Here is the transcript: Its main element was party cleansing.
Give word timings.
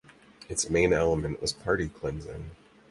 Its 0.49 0.67
main 0.67 0.93
element 0.93 1.39
was 1.41 1.53
party 1.53 1.87
cleansing. 1.87 2.49